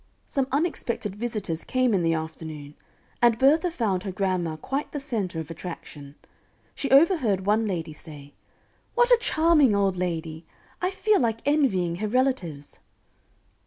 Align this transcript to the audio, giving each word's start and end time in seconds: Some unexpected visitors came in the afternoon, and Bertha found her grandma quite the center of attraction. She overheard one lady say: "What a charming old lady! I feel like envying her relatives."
Some 0.25 0.47
unexpected 0.51 1.15
visitors 1.15 1.63
came 1.63 1.93
in 1.93 2.01
the 2.01 2.15
afternoon, 2.15 2.73
and 3.21 3.37
Bertha 3.37 3.69
found 3.69 4.01
her 4.01 4.11
grandma 4.11 4.55
quite 4.55 4.91
the 4.93 4.99
center 4.99 5.39
of 5.39 5.51
attraction. 5.51 6.15
She 6.73 6.89
overheard 6.89 7.45
one 7.45 7.67
lady 7.67 7.93
say: 7.93 8.33
"What 8.95 9.11
a 9.11 9.19
charming 9.21 9.75
old 9.75 9.97
lady! 9.97 10.43
I 10.81 10.89
feel 10.89 11.19
like 11.19 11.45
envying 11.47 11.97
her 11.97 12.07
relatives." 12.07 12.79